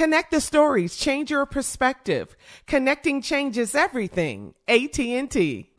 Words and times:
Connect 0.00 0.30
the 0.30 0.40
stories, 0.40 0.96
change 0.96 1.30
your 1.30 1.44
perspective. 1.44 2.34
Connecting 2.66 3.20
changes 3.20 3.74
everything. 3.74 4.54
AT&T. 4.66 5.70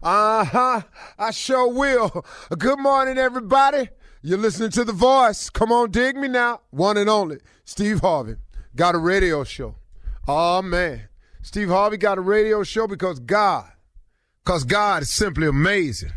Uh-huh. 0.00 0.82
I 1.18 1.30
sure 1.32 1.66
will. 1.66 2.24
Good 2.56 2.78
morning, 2.78 3.18
everybody. 3.18 3.88
You're 4.22 4.38
listening 4.38 4.70
to 4.70 4.84
The 4.84 4.92
Voice. 4.92 5.50
Come 5.50 5.72
on, 5.72 5.90
dig 5.90 6.14
me 6.14 6.28
now. 6.28 6.60
One 6.70 6.96
and 6.96 7.10
only, 7.10 7.38
Steve 7.64 8.02
Harvey. 8.02 8.36
Got 8.76 8.94
a 8.94 8.98
radio 8.98 9.42
show. 9.42 9.74
Oh, 10.28 10.62
man. 10.62 11.08
Steve 11.42 11.70
Harvey 11.70 11.96
got 11.96 12.18
a 12.18 12.20
radio 12.20 12.62
show 12.62 12.86
because 12.86 13.18
God, 13.18 13.68
because 14.44 14.62
God 14.62 15.02
is 15.02 15.12
simply 15.12 15.48
amazing. 15.48 16.12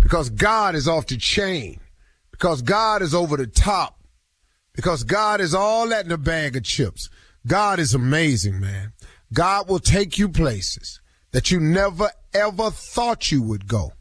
Because 0.00 0.30
God 0.30 0.74
is 0.74 0.88
off 0.88 1.06
the 1.06 1.16
chain. 1.16 1.78
Because 2.32 2.60
God 2.60 3.02
is 3.02 3.14
over 3.14 3.36
the 3.36 3.46
top 3.46 3.97
because 4.78 5.02
God 5.02 5.40
is 5.40 5.56
all 5.56 5.88
that 5.88 6.04
in 6.04 6.12
a 6.12 6.16
bag 6.16 6.54
of 6.54 6.62
chips. 6.62 7.10
God 7.44 7.80
is 7.80 7.94
amazing, 7.94 8.60
man. 8.60 8.92
God 9.34 9.68
will 9.68 9.80
take 9.80 10.18
you 10.18 10.28
places 10.28 11.00
that 11.32 11.50
you 11.50 11.58
never 11.58 12.12
ever 12.32 12.70
thought 12.70 13.32
you 13.32 13.42
would 13.42 13.66
go. 13.66 13.94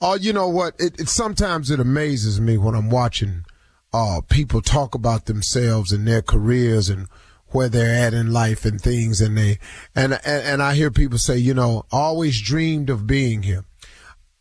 Oh, 0.00 0.16
you 0.16 0.32
know 0.32 0.48
what? 0.48 0.74
It, 0.80 0.98
it, 0.98 1.08
sometimes 1.08 1.70
it 1.70 1.78
amazes 1.78 2.40
me 2.40 2.58
when 2.58 2.74
I'm 2.74 2.90
watching 2.90 3.44
uh, 3.92 4.20
people 4.28 4.62
talk 4.62 4.96
about 4.96 5.26
themselves 5.26 5.92
and 5.92 6.08
their 6.08 6.22
careers 6.22 6.88
and 6.88 7.06
where 7.50 7.68
they're 7.68 7.94
at 7.94 8.12
in 8.12 8.32
life 8.32 8.64
and 8.64 8.80
things, 8.80 9.20
and 9.20 9.38
they 9.38 9.60
and 9.94 10.14
and, 10.24 10.42
and 10.42 10.60
I 10.60 10.74
hear 10.74 10.90
people 10.90 11.18
say, 11.18 11.36
you 11.36 11.54
know, 11.54 11.84
always 11.92 12.42
dreamed 12.42 12.90
of 12.90 13.06
being 13.06 13.44
here. 13.44 13.64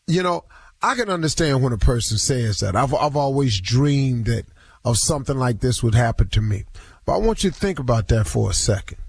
You 0.07 0.23
know, 0.23 0.45
I 0.81 0.95
can 0.95 1.11
understand 1.11 1.61
when 1.61 1.73
a 1.73 1.77
person 1.77 2.17
says 2.17 2.61
that. 2.61 2.75
I've 2.75 2.95
I've 2.95 3.15
always 3.15 3.61
dreamed 3.61 4.25
that 4.25 4.47
of 4.85 4.97
something 4.97 5.37
like 5.37 5.59
this 5.59 5.83
would 5.83 5.95
happen 5.95 6.29
to 6.29 6.39
me. 6.41 6.63
But 7.05 7.15
I 7.15 7.17
want 7.17 7.43
you 7.43 7.49
to 7.49 7.55
think 7.55 7.79
about 7.79 8.07
that 8.09 8.27
for 8.27 8.49
a 8.51 8.53
second. 8.53 8.99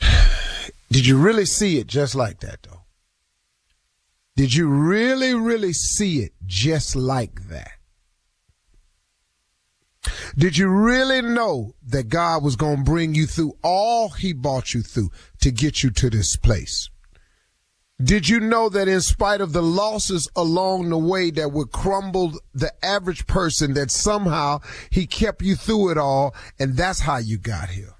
Did 0.90 1.06
you 1.06 1.16
really 1.16 1.46
see 1.46 1.78
it 1.78 1.86
just 1.86 2.14
like 2.14 2.40
that, 2.40 2.64
though? 2.64 2.82
Did 4.36 4.52
you 4.54 4.68
really, 4.68 5.34
really 5.34 5.72
see 5.72 6.18
it 6.18 6.32
just 6.44 6.96
like 6.96 7.48
that? 7.48 7.70
Did 10.36 10.58
you 10.58 10.68
really 10.68 11.22
know 11.22 11.74
that 11.86 12.08
God 12.08 12.42
was 12.42 12.56
going 12.56 12.78
to 12.78 12.82
bring 12.82 13.14
you 13.14 13.26
through 13.26 13.56
all 13.62 14.10
he 14.10 14.32
brought 14.32 14.74
you 14.74 14.82
through 14.82 15.10
to 15.40 15.50
get 15.50 15.82
you 15.82 15.90
to 15.92 16.10
this 16.10 16.36
place? 16.36 16.90
Did 18.02 18.28
you 18.28 18.40
know 18.40 18.68
that 18.70 18.88
in 18.88 19.00
spite 19.00 19.40
of 19.40 19.52
the 19.52 19.62
losses 19.62 20.28
along 20.34 20.88
the 20.88 20.98
way 20.98 21.30
that 21.30 21.52
would 21.52 21.70
crumble 21.70 22.32
the 22.52 22.72
average 22.84 23.26
person, 23.26 23.74
that 23.74 23.90
somehow 23.92 24.60
he 24.90 25.06
kept 25.06 25.42
you 25.42 25.54
through 25.54 25.92
it 25.92 25.98
all, 25.98 26.34
and 26.58 26.76
that's 26.76 27.00
how 27.00 27.18
you 27.18 27.38
got 27.38 27.70
here? 27.70 27.94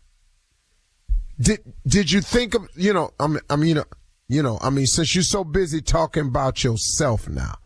Did 1.39 1.61
Did 1.87 2.11
you 2.11 2.21
think 2.21 2.55
of 2.55 2.69
you 2.75 2.93
know? 2.93 3.11
I 3.21 3.29
mean, 3.29 3.41
I 3.49 3.57
mean, 3.57 3.69
you 3.69 3.75
know, 3.77 3.85
you 4.29 4.43
know, 4.43 4.59
I 4.61 4.71
mean, 4.71 4.87
since 4.87 5.15
you're 5.15 5.23
so 5.23 5.45
busy 5.45 5.81
talking 5.81 6.27
about 6.27 6.65
yourself 6.65 7.29
now, 7.29 7.59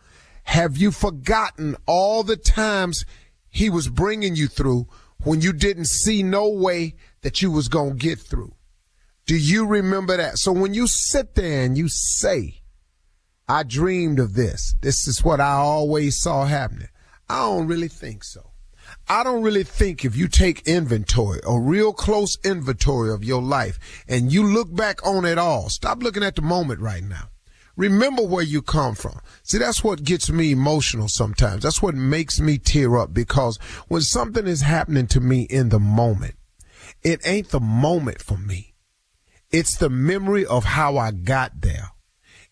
have 0.45 0.77
you 0.77 0.91
forgotten 0.91 1.77
all 1.87 2.22
the 2.22 2.37
times 2.37 3.06
he 3.49 3.71
was 3.71 3.89
bringing 3.89 4.37
you 4.37 4.49
through 4.49 4.87
when 5.22 5.41
you 5.41 5.55
didn't 5.55 5.87
see 5.87 6.22
no 6.22 6.49
way 6.49 6.95
that 7.22 7.41
you 7.41 7.50
was 7.50 7.69
gonna 7.69 7.95
get 7.95 8.19
through? 8.19 8.55
Do 9.28 9.37
you 9.37 9.66
remember 9.66 10.16
that? 10.16 10.39
So 10.39 10.53
when 10.53 10.72
you 10.72 10.87
sit 10.87 11.34
there 11.34 11.62
and 11.62 11.77
you 11.77 11.91
say, 11.91 12.62
I 13.47 13.62
dreamed 13.62 14.19
of 14.21 14.33
this, 14.33 14.75
this 14.81 15.06
is 15.06 15.22
what 15.22 15.39
I 15.39 15.53
always 15.53 16.19
saw 16.19 16.47
happening. 16.47 16.89
I 17.28 17.41
don't 17.41 17.66
really 17.66 17.89
think 17.89 18.25
so. 18.25 18.53
I 19.06 19.22
don't 19.25 19.43
really 19.43 19.65
think 19.65 20.03
if 20.03 20.16
you 20.16 20.28
take 20.28 20.66
inventory, 20.66 21.41
a 21.47 21.61
real 21.61 21.93
close 21.93 22.39
inventory 22.43 23.12
of 23.12 23.22
your 23.22 23.43
life, 23.43 23.78
and 24.09 24.33
you 24.33 24.44
look 24.47 24.75
back 24.75 25.06
on 25.06 25.27
it 25.27 25.37
all, 25.37 25.69
stop 25.69 26.03
looking 26.03 26.22
at 26.22 26.34
the 26.34 26.41
moment 26.41 26.81
right 26.81 27.05
now. 27.05 27.28
Remember 27.77 28.22
where 28.22 28.43
you 28.43 28.62
come 28.62 28.95
from. 28.95 29.21
See, 29.43 29.59
that's 29.59 29.84
what 29.84 30.04
gets 30.04 30.31
me 30.31 30.53
emotional 30.53 31.09
sometimes. 31.09 31.65
That's 31.65 31.83
what 31.83 31.95
makes 31.95 32.41
me 32.41 32.57
tear 32.57 32.97
up 32.97 33.13
because 33.13 33.59
when 33.89 34.01
something 34.01 34.47
is 34.47 34.63
happening 34.63 35.07
to 35.09 35.21
me 35.21 35.42
in 35.42 35.69
the 35.69 35.78
moment, 35.78 36.36
it 37.03 37.21
ain't 37.27 37.51
the 37.51 37.60
moment 37.60 38.22
for 38.22 38.39
me. 38.39 38.67
It's 39.50 39.78
the 39.78 39.89
memory 39.89 40.45
of 40.45 40.65
how 40.65 40.98
I 40.98 41.10
got 41.10 41.62
there. 41.62 41.92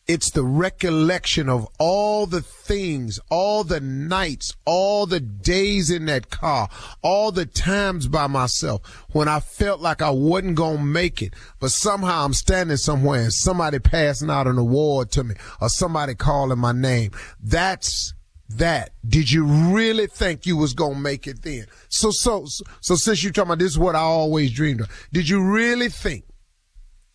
It's 0.06 0.30
the 0.30 0.44
recollection 0.44 1.48
of 1.48 1.66
all 1.78 2.26
the 2.26 2.40
things, 2.40 3.18
all 3.28 3.64
the 3.64 3.80
nights, 3.80 4.54
all 4.64 5.04
the 5.04 5.20
days 5.20 5.90
in 5.90 6.06
that 6.06 6.30
car, 6.30 6.68
all 7.02 7.32
the 7.32 7.44
times 7.44 8.06
by 8.06 8.28
myself 8.28 9.04
when 9.10 9.28
I 9.28 9.40
felt 9.40 9.80
like 9.80 10.00
I 10.00 10.10
wasn't 10.10 10.54
going 10.54 10.78
to 10.78 10.82
make 10.84 11.20
it, 11.20 11.34
but 11.58 11.72
somehow 11.72 12.24
I'm 12.24 12.34
standing 12.34 12.76
somewhere 12.78 13.24
and 13.24 13.32
somebody 13.32 13.78
passing 13.80 14.30
out 14.30 14.46
an 14.46 14.56
award 14.56 15.10
to 15.12 15.24
me 15.24 15.34
or 15.60 15.68
somebody 15.68 16.14
calling 16.14 16.60
my 16.60 16.72
name. 16.72 17.10
That's 17.42 18.14
that. 18.48 18.92
Did 19.06 19.30
you 19.30 19.44
really 19.44 20.06
think 20.06 20.46
you 20.46 20.56
was 20.56 20.72
going 20.72 20.94
to 20.94 21.00
make 21.00 21.26
it 21.26 21.42
then? 21.42 21.66
So, 21.88 22.10
so, 22.10 22.46
so 22.80 22.94
since 22.94 23.22
you're 23.22 23.32
talking 23.32 23.48
about 23.50 23.58
this 23.58 23.72
is 23.72 23.78
what 23.78 23.96
I 23.96 24.00
always 24.00 24.52
dreamed 24.52 24.82
of, 24.82 25.08
did 25.12 25.28
you 25.28 25.42
really 25.42 25.88
think 25.88 26.24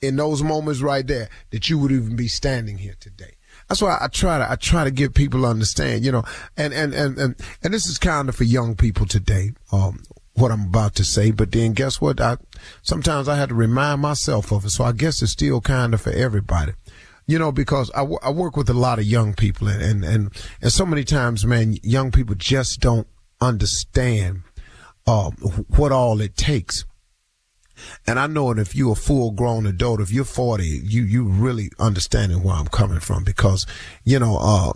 in 0.01 0.15
those 0.15 0.41
moments 0.43 0.81
right 0.81 1.05
there 1.05 1.29
that 1.51 1.69
you 1.69 1.77
would 1.77 1.91
even 1.91 2.15
be 2.15 2.27
standing 2.27 2.77
here 2.77 2.95
today. 2.99 3.35
That's 3.67 3.81
why 3.81 3.97
I 4.01 4.07
try 4.07 4.37
to 4.37 4.51
I 4.51 4.55
try 4.55 4.83
to 4.83 4.91
get 4.91 5.13
people 5.13 5.41
to 5.41 5.47
understand, 5.47 6.03
you 6.03 6.11
know, 6.11 6.23
and 6.57 6.73
and 6.73 6.93
and 6.93 7.17
and, 7.17 7.35
and 7.63 7.73
this 7.73 7.85
is 7.85 7.97
kind 7.97 8.27
of 8.27 8.35
for 8.35 8.43
young 8.43 8.75
people 8.75 9.05
today. 9.05 9.51
Um, 9.71 10.03
what 10.33 10.51
I'm 10.51 10.65
about 10.65 10.95
to 10.95 11.03
say, 11.03 11.31
but 11.31 11.51
then 11.51 11.73
guess 11.73 12.01
what? 12.01 12.19
I 12.19 12.37
sometimes 12.81 13.27
I 13.27 13.35
had 13.35 13.49
to 13.49 13.55
remind 13.55 14.01
myself 14.01 14.51
of 14.51 14.65
it. 14.65 14.71
So 14.71 14.83
I 14.83 14.91
guess 14.91 15.21
it's 15.21 15.31
still 15.31 15.61
kind 15.61 15.93
of 15.93 16.01
for 16.01 16.11
everybody, 16.11 16.73
you 17.27 17.37
know, 17.37 17.51
because 17.51 17.91
I, 17.95 18.03
I 18.23 18.29
work 18.31 18.57
with 18.57 18.69
a 18.69 18.73
lot 18.73 18.99
of 18.99 19.05
young 19.05 19.33
people 19.33 19.67
and, 19.67 19.81
and, 19.81 20.03
and, 20.03 20.43
and 20.61 20.71
so 20.71 20.85
many 20.85 21.03
times, 21.03 21.45
man, 21.45 21.77
young 21.83 22.11
people 22.11 22.35
just 22.35 22.79
don't 22.79 23.07
understand, 23.39 24.43
uh, 25.05 25.31
what 25.75 25.91
all 25.91 26.21
it 26.21 26.35
takes. 26.35 26.85
And 28.07 28.19
I 28.19 28.27
know 28.27 28.53
that 28.53 28.61
if 28.61 28.75
you're 28.75 28.93
a 28.93 28.95
full 28.95 29.31
grown 29.31 29.65
adult, 29.65 30.01
if 30.01 30.11
you're 30.11 30.25
40, 30.25 30.63
you, 30.65 31.03
you 31.03 31.23
really 31.23 31.71
understanding 31.79 32.43
where 32.43 32.55
I'm 32.55 32.67
coming 32.67 32.99
from 32.99 33.23
because, 33.23 33.65
you 34.03 34.19
know, 34.19 34.37
uh, 34.39 34.73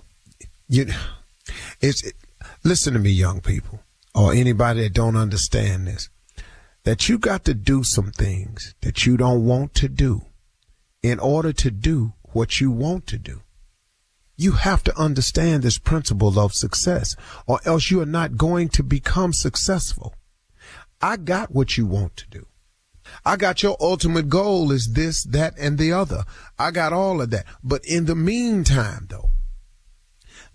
you, 0.68 0.88
it's, 1.81 2.04
it, 2.04 2.13
listen 2.63 2.94
to 2.94 3.00
me, 3.00 3.12
young 3.12 3.42
people, 3.42 3.81
or 4.13 4.34
anybody 4.34 4.84
that 4.84 4.94
don't 4.94 5.16
understand 5.16 5.88
this, 5.88 6.10
that 6.84 7.10
you 7.10 7.18
got 7.18 7.44
to 7.46 7.54
do 7.54 7.84
some 7.84 8.12
things 8.12 8.75
that 8.81 9.06
you 9.06 9.18
don't 9.18 9.46
want 9.46 9.74
to 9.75 9.90
do 9.90 10.22
in 11.02 11.19
order 11.19 11.54
to 11.54 11.72
do 11.72 12.13
what 12.34 12.60
you 12.60 12.72
want 12.72 13.07
to 13.07 13.18
do. 13.18 13.42
You 14.38 14.54
have 14.54 14.84
to 14.84 14.98
understand 15.00 15.63
this 15.63 15.78
principle 15.78 16.38
of 16.38 16.54
success 16.54 17.16
or 17.48 17.60
else 17.66 17.90
you 17.90 18.02
are 18.02 18.06
not 18.06 18.38
going 18.38 18.69
to 18.69 18.84
become 18.84 19.31
successful. 19.31 20.13
I 21.02 21.18
got 21.18 21.52
what 21.54 21.78
you 21.78 21.86
want 21.86 22.18
to 22.18 22.30
do. 22.30 22.48
I 23.25 23.36
got 23.36 23.63
your 23.63 23.78
ultimate 23.80 24.30
goal 24.30 24.72
is 24.72 24.94
this, 24.94 25.24
that, 25.25 25.54
and 25.57 25.78
the 25.78 25.94
other. 25.94 26.24
I 26.57 26.72
got 26.72 26.94
all 26.94 27.22
of 27.22 27.30
that. 27.31 27.46
But 27.63 27.86
in 27.86 28.06
the 28.06 28.16
meantime, 28.16 29.07
though, 29.10 29.31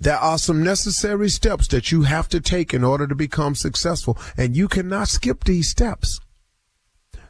there 0.01 0.17
are 0.17 0.39
some 0.39 0.63
necessary 0.63 1.29
steps 1.29 1.69
that 1.69 1.93
you 1.93 2.03
have 2.03 2.29
to 2.31 2.41
take 2.41 2.73
in 2.73 2.85
order 2.85 3.07
to 3.07 3.15
become 3.15 3.55
successful, 3.55 4.17
and 4.37 4.57
you 4.57 4.67
cannot 4.67 5.09
skip 5.09 5.45
these 5.45 5.69
steps. 5.69 6.21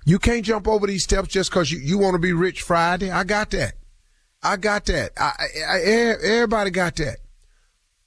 You 0.05 0.19
can't 0.19 0.45
jump 0.45 0.67
over 0.69 0.87
these 0.87 1.05
steps 1.05 1.29
just 1.29 1.51
because 1.51 1.71
you, 1.71 1.79
you 1.79 1.99
want 1.99 2.15
to 2.15 2.21
be 2.21 2.33
rich 2.33 2.63
Friday. 2.63 3.11
I 3.11 3.25
got 3.25 3.51
that. 3.51 3.75
I 4.43 4.57
got 4.57 4.87
that. 4.87 5.13
I, 5.19 5.33
I, 5.39 5.77
I, 5.77 5.81
everybody 6.23 6.71
got 6.71 6.97
that. 6.97 7.19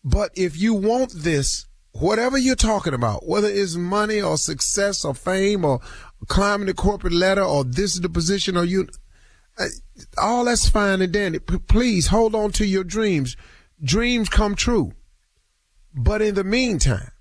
But 0.04 0.32
if 0.36 0.58
you 0.60 0.74
want 0.74 1.12
this, 1.12 1.68
whatever 1.92 2.38
you're 2.38 2.56
talking 2.56 2.94
about, 2.94 3.28
whether 3.28 3.48
it's 3.48 3.76
money 3.76 4.22
or 4.22 4.38
success 4.38 5.06
or 5.06 5.14
fame 5.14 5.64
or 5.64 5.80
climbing 6.28 6.68
the 6.68 6.74
corporate 6.74 7.14
ladder 7.14 7.44
or 7.44 7.64
this 7.64 7.94
is 7.94 8.02
the 8.02 8.10
position 8.10 8.58
or 8.58 8.64
you, 8.64 8.88
all 10.22 10.46
that's 10.46 10.68
fine 10.68 11.02
and 11.02 11.14
dandy. 11.14 11.40
Please 11.40 12.08
hold 12.08 12.36
on 12.36 12.52
to 12.54 12.66
your 12.66 12.84
dreams. 12.84 13.36
Dreams 13.84 14.30
come 14.30 14.56
true. 14.56 14.94
But 15.94 16.22
in 16.22 16.36
the 16.36 16.44
meantime, 16.44 17.12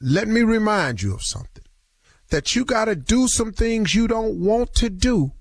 let 0.00 0.28
me 0.28 0.40
remind 0.42 1.02
you 1.02 1.14
of 1.14 1.22
something 1.22 1.64
that 2.30 2.54
you 2.54 2.64
got 2.64 2.86
to 2.86 2.96
do 2.96 3.28
some 3.28 3.52
things 3.52 3.94
you 3.94 4.08
don't 4.08 4.40
want 4.40 4.74
to 4.74 4.88
do 4.88 5.32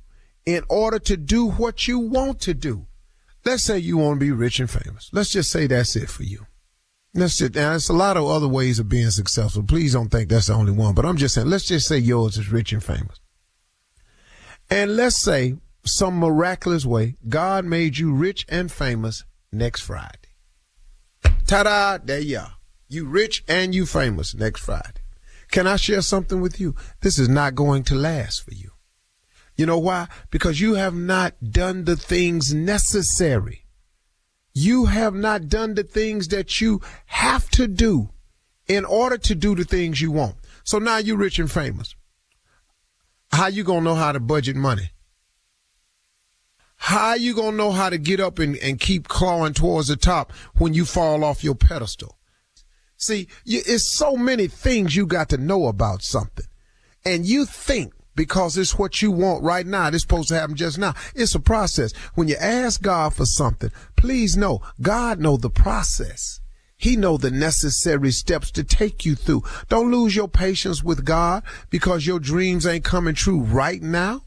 in 0.46 0.64
order 0.68 1.00
to 1.00 1.16
do 1.16 1.50
what 1.50 1.88
you 1.88 2.00
want 2.00 2.42
to 2.42 2.54
do. 2.54 2.88
Let's 3.46 3.64
say 3.64 3.78
you 3.78 3.98
want 3.98 4.20
to 4.20 4.26
be 4.26 4.32
rich 4.32 4.60
and 4.60 4.70
famous. 4.70 5.10
Let's 5.14 5.30
just 5.30 5.52
say 5.52 5.68
that's 5.68 5.96
it 5.96 6.10
for 6.10 6.24
you. 6.24 6.46
Let's 7.14 7.38
just, 7.38 7.56
now 7.56 7.72
there's 7.72 7.90
a 7.90 7.94
lot 7.94 8.18
of 8.18 8.28
other 8.28 8.48
ways 8.48 8.78
of 8.78 8.88
being 8.88 9.10
successful. 9.10 9.64
Please 9.64 9.94
don't 9.94 10.10
think 10.10 10.30
that's 10.30 10.48
the 10.48 10.54
only 10.54 10.72
one, 10.72 10.94
but 10.94 11.06
I'm 11.06 11.18
just 11.18 11.34
saying, 11.34 11.50
let's 11.50 11.66
just 11.66 11.88
say 11.88 11.98
yours 11.98 12.38
is 12.38 12.52
rich 12.52 12.72
and 12.72 12.84
famous. 12.84 13.20
And 14.70 14.96
let's 14.96 15.22
say 15.22 15.56
some 15.84 16.20
miraculous 16.20 16.86
way, 16.86 17.16
God 17.28 17.66
made 17.66 17.98
you 17.98 18.14
rich 18.14 18.46
and 18.48 18.72
famous 18.72 19.26
next 19.52 19.82
Friday. 19.82 20.30
Ta-da, 21.48 21.98
there 22.04 22.20
you 22.20 22.38
are. 22.38 22.54
You 22.88 23.06
rich 23.08 23.44
and 23.48 23.74
you 23.74 23.88
famous 23.88 24.36
next 24.36 24.62
Friday. 24.62 25.02
Can 25.50 25.66
I 25.66 25.78
share 25.78 26.02
something 26.02 26.42
with 26.42 26.60
you? 26.60 26.76
This 27.02 27.18
is 27.18 27.28
not 27.28 27.56
going 27.56 27.84
to 27.86 27.96
last 27.96 28.44
for 28.44 28.54
you. 28.54 28.72
You 29.56 29.66
know 29.66 29.80
why? 29.80 30.08
Because 30.30 30.62
you 30.62 30.76
have 30.76 30.94
not 30.94 31.34
done 31.52 31.86
the 31.86 31.96
things 31.96 32.54
necessary. 32.54 33.66
You 34.60 34.88
have 34.88 35.16
not 35.16 35.48
done 35.48 35.76
the 35.76 35.84
things 35.84 36.28
that 36.28 36.60
you 36.60 36.82
have 37.06 37.50
to 37.52 37.66
do 37.66 38.10
in 38.68 38.84
order 38.84 39.18
to 39.18 39.34
do 39.34 39.56
the 39.56 39.64
things 39.64 40.02
you 40.02 40.12
want. 40.12 40.36
So 40.66 40.80
now 40.80 40.98
you're 40.98 41.16
rich 41.16 41.40
and 41.40 41.50
famous. 41.50 41.96
How 43.32 43.48
you 43.48 43.64
gonna 43.64 43.86
know 43.86 43.96
how 43.96 44.12
to 44.12 44.20
budget 44.20 44.58
money? 44.58 44.92
How 46.76 47.14
you 47.14 47.34
gonna 47.34 47.56
know 47.56 47.72
how 47.72 47.90
to 47.90 47.98
get 47.98 48.20
up 48.20 48.38
and, 48.38 48.58
and 48.58 48.82
keep 48.82 49.08
clawing 49.08 49.54
towards 49.54 49.88
the 49.88 49.96
top 49.96 50.34
when 50.58 50.74
you 50.74 50.84
fall 50.84 51.24
off 51.24 51.42
your 51.42 51.56
pedestal? 51.56 52.18
See, 52.98 53.30
it's 53.46 53.98
so 53.98 54.18
many 54.18 54.48
things 54.48 54.94
you 54.94 55.06
got 55.06 55.30
to 55.30 55.38
know 55.38 55.68
about 55.68 56.02
something. 56.02 56.48
And 57.06 57.26
you 57.26 57.46
think 57.46 57.94
because 58.20 58.58
it's 58.58 58.78
what 58.78 59.02
you 59.02 59.12
want 59.12 59.42
right 59.42 59.66
now. 59.66 59.88
It's 59.88 60.02
supposed 60.02 60.28
to 60.28 60.36
happen 60.38 60.54
just 60.54 60.78
now. 60.78 60.94
It's 61.16 61.36
a 61.36 61.40
process. 61.40 61.94
When 62.16 62.28
you 62.28 62.36
ask 62.36 62.82
God 62.82 63.14
for 63.14 63.26
something, 63.26 63.72
please 63.96 64.36
know 64.36 64.62
God 64.82 65.22
know 65.22 65.38
the 65.38 65.50
process. 65.50 66.42
He 66.76 66.98
know 66.98 67.16
the 67.16 67.32
necessary 67.32 68.12
steps 68.12 68.52
to 68.52 68.66
take 68.66 69.06
you 69.06 69.16
through. 69.16 69.44
Don't 69.70 69.90
lose 69.90 70.18
your 70.18 70.28
patience 70.28 70.84
with 70.84 71.06
God 71.06 71.44
because 71.70 72.06
your 72.06 72.20
dreams 72.20 72.68
ain't 72.68 72.84
coming 72.84 73.16
true 73.16 73.40
right 73.40 73.82
now. 73.82 74.26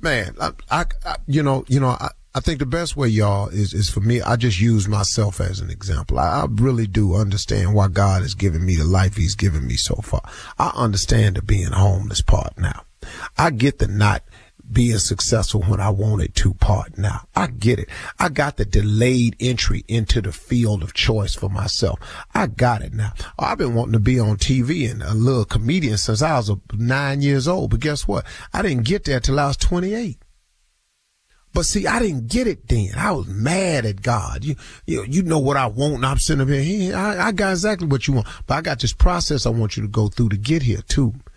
Man, 0.00 0.36
I, 0.40 0.52
I, 0.70 0.84
I 1.04 1.16
you 1.26 1.42
know, 1.42 1.64
you 1.66 1.80
know, 1.80 1.88
I, 1.88 2.10
I 2.36 2.40
think 2.40 2.58
the 2.58 2.66
best 2.66 2.98
way, 2.98 3.08
y'all, 3.08 3.48
is, 3.48 3.72
is 3.72 3.88
for 3.88 4.00
me, 4.00 4.20
I 4.20 4.36
just 4.36 4.60
use 4.60 4.86
myself 4.86 5.40
as 5.40 5.60
an 5.60 5.70
example. 5.70 6.18
I, 6.18 6.42
I 6.42 6.46
really 6.50 6.86
do 6.86 7.14
understand 7.14 7.72
why 7.72 7.88
God 7.88 8.20
has 8.20 8.34
given 8.34 8.62
me 8.62 8.76
the 8.76 8.84
life 8.84 9.16
he's 9.16 9.34
given 9.34 9.66
me 9.66 9.76
so 9.76 9.94
far. 10.02 10.20
I 10.58 10.70
understand 10.74 11.36
the 11.36 11.42
being 11.42 11.72
homeless 11.72 12.20
part 12.20 12.58
now. 12.58 12.82
I 13.38 13.48
get 13.48 13.78
the 13.78 13.88
not 13.88 14.22
being 14.70 14.98
successful 14.98 15.62
when 15.62 15.80
I 15.80 15.88
wanted 15.88 16.34
to 16.34 16.52
part 16.52 16.98
now. 16.98 17.22
I 17.34 17.46
get 17.46 17.78
it. 17.78 17.88
I 18.18 18.28
got 18.28 18.58
the 18.58 18.66
delayed 18.66 19.36
entry 19.40 19.86
into 19.88 20.20
the 20.20 20.32
field 20.32 20.82
of 20.82 20.92
choice 20.92 21.34
for 21.34 21.48
myself. 21.48 22.00
I 22.34 22.48
got 22.48 22.82
it 22.82 22.92
now. 22.92 23.14
I've 23.38 23.56
been 23.56 23.74
wanting 23.74 23.94
to 23.94 23.98
be 23.98 24.20
on 24.20 24.36
TV 24.36 24.90
and 24.90 25.02
a 25.02 25.14
little 25.14 25.46
comedian 25.46 25.96
since 25.96 26.20
I 26.20 26.36
was 26.36 26.52
nine 26.74 27.22
years 27.22 27.48
old. 27.48 27.70
But 27.70 27.80
guess 27.80 28.06
what? 28.06 28.26
I 28.52 28.60
didn't 28.60 28.84
get 28.84 29.04
there 29.04 29.20
till 29.20 29.40
I 29.40 29.46
was 29.46 29.56
28. 29.56 30.18
But 31.56 31.64
see, 31.64 31.86
I 31.86 32.00
didn't 32.00 32.26
get 32.26 32.46
it 32.46 32.68
then. 32.68 32.90
I 32.98 33.12
was 33.12 33.26
mad 33.28 33.86
at 33.86 34.02
God. 34.02 34.44
You, 34.44 34.56
you, 34.84 35.06
you 35.08 35.22
know 35.22 35.38
what 35.38 35.56
I 35.56 35.68
want. 35.68 35.94
And 35.94 36.04
I'm 36.04 36.18
sitting 36.18 36.42
up 36.42 36.48
here. 36.48 36.94
I, 36.94 37.28
I 37.28 37.32
got 37.32 37.52
exactly 37.52 37.86
what 37.86 38.06
you 38.06 38.12
want. 38.12 38.26
But 38.46 38.56
I 38.56 38.60
got 38.60 38.80
this 38.80 38.92
process 38.92 39.46
I 39.46 39.48
want 39.48 39.74
you 39.74 39.82
to 39.82 39.88
go 39.88 40.08
through 40.08 40.28
to 40.28 40.36
get 40.36 40.60
here 40.60 40.82
too. 40.86 41.14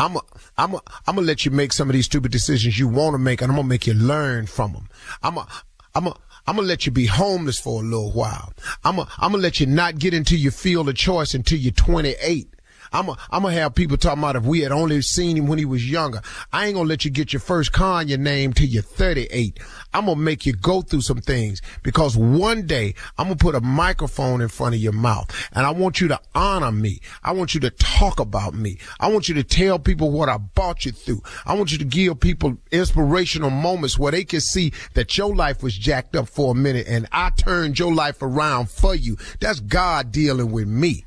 I'm 0.00 0.16
a, 0.16 0.20
I'm 0.56 0.72
a, 0.74 0.80
I'm 1.06 1.16
gonna 1.16 1.26
let 1.26 1.44
you 1.44 1.50
make 1.50 1.74
some 1.74 1.90
of 1.90 1.92
these 1.92 2.06
stupid 2.06 2.32
decisions 2.32 2.78
you 2.78 2.88
want 2.88 3.12
to 3.12 3.18
make, 3.18 3.42
and 3.42 3.52
I'm 3.52 3.56
gonna 3.56 3.68
make 3.68 3.86
you 3.86 3.92
learn 3.92 4.46
from 4.46 4.72
them. 4.72 4.88
I'm 5.22 5.36
a, 5.36 5.46
I'm 5.94 6.06
a, 6.06 6.16
I'm 6.46 6.56
gonna 6.56 6.66
let 6.66 6.86
you 6.86 6.92
be 6.92 7.04
homeless 7.04 7.60
for 7.60 7.82
a 7.82 7.84
little 7.84 8.10
while. 8.10 8.54
I'm 8.82 8.98
a, 8.98 9.06
I'm 9.18 9.32
gonna 9.32 9.42
let 9.42 9.60
you 9.60 9.66
not 9.66 9.98
get 9.98 10.14
into 10.14 10.38
your 10.38 10.52
field 10.52 10.88
of 10.88 10.94
choice 10.94 11.34
until 11.34 11.58
you're 11.58 11.72
28. 11.72 12.48
I'm 12.92 13.06
gonna 13.30 13.52
have 13.52 13.74
people 13.74 13.96
talking 13.96 14.22
about 14.22 14.36
if 14.36 14.44
we 14.44 14.60
had 14.60 14.72
only 14.72 15.00
seen 15.02 15.36
him 15.36 15.46
when 15.46 15.58
he 15.58 15.64
was 15.64 15.88
younger. 15.88 16.20
I 16.52 16.66
ain't 16.66 16.74
gonna 16.74 16.88
let 16.88 17.04
you 17.04 17.10
get 17.10 17.32
your 17.32 17.40
first 17.40 17.72
your 17.80 18.18
name 18.18 18.52
till 18.52 18.66
you're 18.66 18.82
38. 18.82 19.58
I'm 19.92 20.06
gonna 20.06 20.20
make 20.20 20.46
you 20.46 20.52
go 20.52 20.82
through 20.82 21.00
some 21.02 21.20
things 21.20 21.62
because 21.82 22.16
one 22.16 22.66
day 22.66 22.94
I'm 23.18 23.26
gonna 23.26 23.36
put 23.36 23.54
a 23.54 23.60
microphone 23.60 24.40
in 24.40 24.48
front 24.48 24.74
of 24.74 24.80
your 24.80 24.92
mouth 24.92 25.30
and 25.52 25.66
I 25.66 25.70
want 25.70 26.00
you 26.00 26.08
to 26.08 26.20
honor 26.34 26.72
me. 26.72 27.00
I 27.22 27.32
want 27.32 27.54
you 27.54 27.60
to 27.60 27.70
talk 27.70 28.20
about 28.20 28.54
me. 28.54 28.78
I 28.98 29.08
want 29.08 29.28
you 29.28 29.34
to 29.36 29.44
tell 29.44 29.78
people 29.78 30.10
what 30.10 30.28
I 30.28 30.38
brought 30.38 30.84
you 30.84 30.92
through. 30.92 31.22
I 31.46 31.54
want 31.54 31.72
you 31.72 31.78
to 31.78 31.84
give 31.84 32.20
people 32.20 32.56
inspirational 32.70 33.50
moments 33.50 33.98
where 33.98 34.12
they 34.12 34.24
can 34.24 34.40
see 34.40 34.72
that 34.94 35.16
your 35.16 35.34
life 35.34 35.62
was 35.62 35.76
jacked 35.76 36.16
up 36.16 36.28
for 36.28 36.52
a 36.52 36.54
minute 36.54 36.86
and 36.88 37.08
I 37.12 37.30
turned 37.30 37.78
your 37.78 37.94
life 37.94 38.22
around 38.22 38.70
for 38.70 38.94
you. 38.94 39.16
That's 39.40 39.60
God 39.60 40.12
dealing 40.12 40.52
with 40.52 40.68
me. 40.68 41.04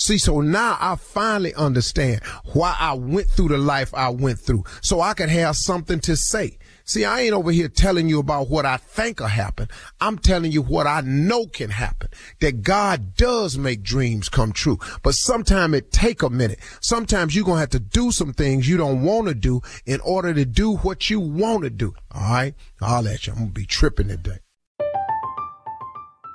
See, 0.00 0.16
so 0.16 0.40
now 0.40 0.78
I 0.80 0.96
finally 0.96 1.54
understand 1.54 2.24
why 2.54 2.74
I 2.80 2.94
went 2.94 3.28
through 3.28 3.48
the 3.48 3.58
life 3.58 3.92
I 3.94 4.08
went 4.08 4.38
through. 4.38 4.64
So 4.80 5.02
I 5.02 5.12
could 5.12 5.28
have 5.28 5.56
something 5.56 6.00
to 6.00 6.16
say. 6.16 6.56
See, 6.86 7.04
I 7.04 7.20
ain't 7.20 7.34
over 7.34 7.52
here 7.52 7.68
telling 7.68 8.08
you 8.08 8.18
about 8.18 8.48
what 8.48 8.64
I 8.64 8.78
think 8.78 9.20
will 9.20 9.26
happen. 9.26 9.68
I'm 10.00 10.16
telling 10.18 10.52
you 10.52 10.62
what 10.62 10.86
I 10.86 11.02
know 11.02 11.44
can 11.44 11.68
happen. 11.68 12.08
That 12.40 12.62
God 12.62 13.14
does 13.14 13.58
make 13.58 13.82
dreams 13.82 14.30
come 14.30 14.52
true. 14.52 14.78
But 15.02 15.12
sometimes 15.12 15.74
it 15.74 15.92
take 15.92 16.22
a 16.22 16.30
minute. 16.30 16.60
Sometimes 16.80 17.36
you're 17.36 17.44
going 17.44 17.56
to 17.56 17.60
have 17.60 17.70
to 17.70 17.78
do 17.78 18.10
some 18.10 18.32
things 18.32 18.66
you 18.66 18.78
don't 18.78 19.02
want 19.02 19.28
to 19.28 19.34
do 19.34 19.60
in 19.84 20.00
order 20.00 20.32
to 20.32 20.46
do 20.46 20.76
what 20.78 21.10
you 21.10 21.20
want 21.20 21.64
to 21.64 21.70
do. 21.70 21.94
All 22.10 22.22
right. 22.22 22.54
I'll 22.80 23.02
let 23.02 23.26
you. 23.26 23.34
I'm 23.34 23.38
going 23.40 23.50
to 23.50 23.54
be 23.54 23.66
tripping 23.66 24.08
today. 24.08 24.38